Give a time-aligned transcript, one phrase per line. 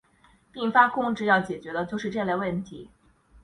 [0.51, 2.89] 并发控制要解决的就是这类问题。